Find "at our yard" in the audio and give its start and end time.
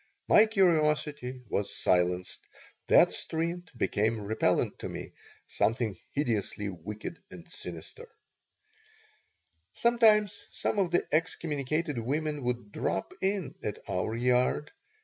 13.61-14.71